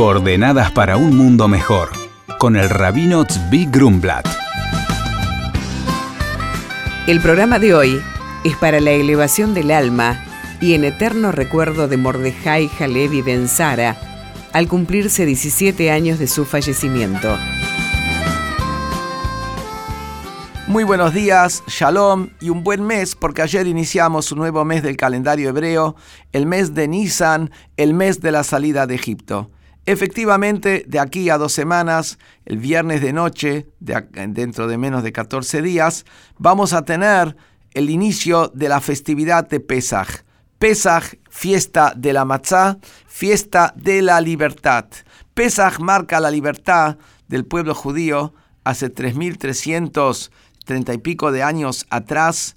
[0.00, 1.90] Coordenadas para un mundo mejor,
[2.38, 4.26] con el rabino Tzvi Grumblat.
[7.06, 8.00] El programa de hoy
[8.42, 10.24] es para la elevación del alma
[10.58, 13.94] y en eterno recuerdo de Mordejai Halevi Ben Sara
[14.54, 17.36] al cumplirse 17 años de su fallecimiento.
[20.66, 24.96] Muy buenos días, shalom y un buen mes porque ayer iniciamos un nuevo mes del
[24.96, 25.94] calendario hebreo,
[26.32, 29.50] el mes de Nisan, el mes de la salida de Egipto.
[29.90, 35.62] Efectivamente, de aquí a dos semanas, el viernes de noche, dentro de menos de 14
[35.62, 36.04] días,
[36.38, 37.36] vamos a tener
[37.74, 40.22] el inicio de la festividad de Pesach.
[40.60, 44.84] Pesach, fiesta de la matzá, fiesta de la libertad.
[45.34, 50.30] Pesach marca la libertad del pueblo judío hace 3300
[50.64, 52.54] treinta y pico de años atrás,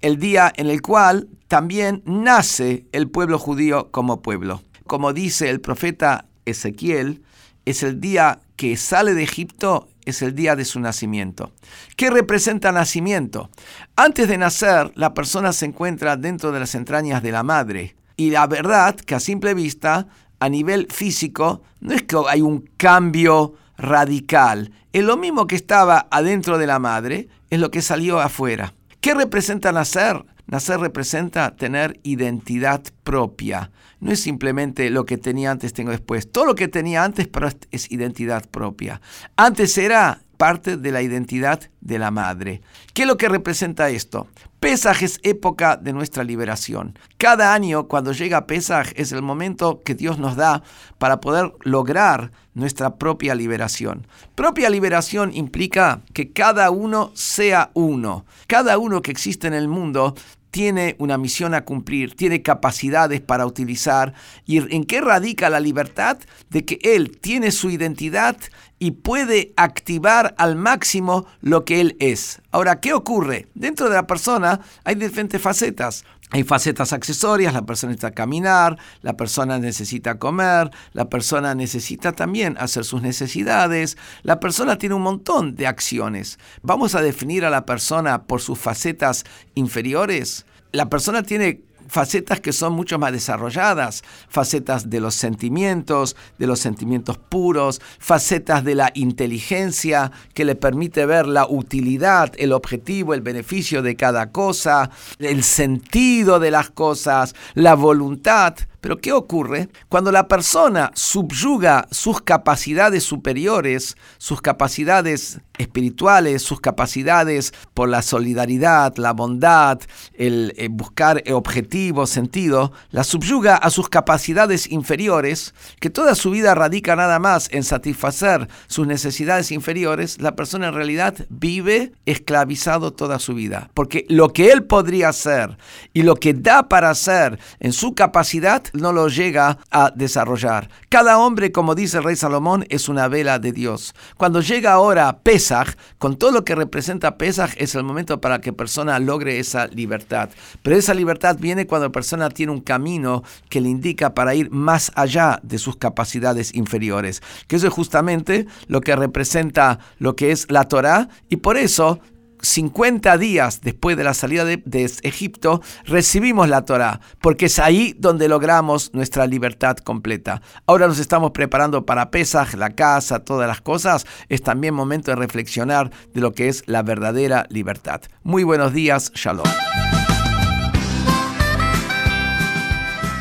[0.00, 4.60] el día en el cual también nace el pueblo judío como pueblo.
[4.88, 7.22] Como dice el profeta Ezequiel,
[7.64, 11.52] es el día que sale de Egipto, es el día de su nacimiento.
[11.96, 13.50] ¿Qué representa nacimiento?
[13.96, 17.96] Antes de nacer, la persona se encuentra dentro de las entrañas de la madre.
[18.16, 20.06] Y la verdad que a simple vista,
[20.38, 24.72] a nivel físico, no es que hay un cambio radical.
[24.92, 28.74] Es lo mismo que estaba adentro de la madre, es lo que salió afuera.
[29.00, 30.24] ¿Qué representa nacer?
[30.46, 33.70] Nacer representa tener identidad propia.
[34.00, 36.30] No es simplemente lo que tenía antes, tengo después.
[36.30, 37.28] Todo lo que tenía antes
[37.70, 39.00] es identidad propia.
[39.36, 42.62] Antes era parte de la identidad de la madre.
[42.92, 44.26] ¿Qué es lo que representa esto?
[44.60, 46.98] Pesaj es época de nuestra liberación.
[47.18, 50.62] Cada año cuando llega Pesaj es el momento que Dios nos da
[50.98, 54.06] para poder lograr nuestra propia liberación.
[54.34, 58.24] Propia liberación implica que cada uno sea uno.
[58.46, 60.14] Cada uno que existe en el mundo
[60.54, 64.14] tiene una misión a cumplir, tiene capacidades para utilizar.
[64.46, 66.16] ¿Y en qué radica la libertad?
[66.48, 68.36] De que él tiene su identidad
[68.78, 72.40] y puede activar al máximo lo que él es.
[72.52, 73.48] Ahora, ¿qué ocurre?
[73.54, 76.04] Dentro de la persona hay diferentes facetas.
[76.30, 82.56] Hay facetas accesorias, la persona necesita caminar, la persona necesita comer, la persona necesita también
[82.58, 86.38] hacer sus necesidades, la persona tiene un montón de acciones.
[86.62, 89.24] ¿Vamos a definir a la persona por sus facetas
[89.54, 90.44] inferiores?
[90.74, 96.58] La persona tiene facetas que son mucho más desarrolladas, facetas de los sentimientos, de los
[96.58, 103.20] sentimientos puros, facetas de la inteligencia que le permite ver la utilidad, el objetivo, el
[103.20, 104.90] beneficio de cada cosa,
[105.20, 108.56] el sentido de las cosas, la voluntad.
[108.84, 109.70] Pero ¿qué ocurre?
[109.88, 118.94] Cuando la persona subyuga sus capacidades superiores, sus capacidades espirituales, sus capacidades por la solidaridad,
[118.96, 119.80] la bondad,
[120.12, 126.54] el, eh, buscar objetivo, sentido, la subyuga a sus capacidades inferiores, que toda su vida
[126.54, 133.18] radica nada más en satisfacer sus necesidades inferiores, la persona en realidad vive esclavizado toda
[133.18, 133.70] su vida.
[133.72, 135.56] Porque lo que él podría hacer
[135.94, 140.68] y lo que da para hacer en su capacidad no lo llega a desarrollar.
[140.88, 143.94] Cada hombre, como dice el rey Salomón, es una vela de Dios.
[144.16, 148.52] Cuando llega ahora Pesach, con todo lo que representa Pesach, es el momento para que
[148.52, 150.30] persona logre esa libertad.
[150.62, 154.50] Pero esa libertad viene cuando la persona tiene un camino que le indica para ir
[154.50, 157.22] más allá de sus capacidades inferiores.
[157.46, 162.00] Que eso es justamente lo que representa lo que es la Torah y por eso
[162.44, 164.62] 50 días después de la salida de,
[165.02, 170.42] Egipto, recibimos la Torah, porque es ahí donde logramos nuestra libertad completa.
[170.66, 174.06] Ahora nos estamos preparando para Pesach, la casa, todas las cosas.
[174.28, 178.02] Es también momento de reflexionar de lo que es la verdadera libertad.
[178.22, 179.46] Muy buenos días, Shalom.